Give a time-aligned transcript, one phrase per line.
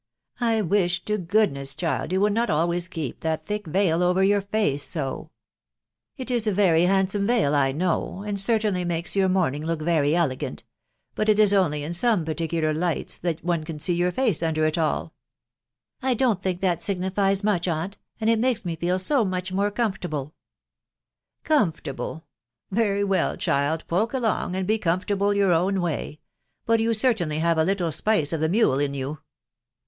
[0.39, 4.23] I wish to goodness, child, you would not al ways keep that thick veil over
[4.23, 5.29] your face so....
[6.17, 9.29] It is a very handsome veil I know, and certainly make* ^wax ^Mtfsswrc&w^ 164 THE
[9.29, 9.65] WIDOW BARN A B?.
[9.67, 10.63] look very elegant;
[11.13, 14.65] but it is only in some particular lights that one can see your face under
[14.65, 15.13] it at all.""
[16.01, 19.69] I don't think that signifies much, aunt, and it makes me feel so much more
[19.69, 20.33] comfortable.""
[21.43, 22.25] Comfortable!....
[22.71, 26.19] very well, child, poke along, and be comfortable your own way....
[26.65, 29.19] but you certainly have a little spice of the mule in you."